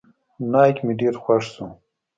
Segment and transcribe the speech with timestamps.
[0.51, 1.65] نايک مې ډېر خوښ سو.